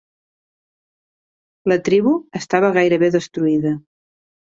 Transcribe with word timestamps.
La 1.73 1.79
tribu 1.91 2.17
estava 2.43 2.75
gairebé 2.81 3.15
destruïda. 3.21 3.79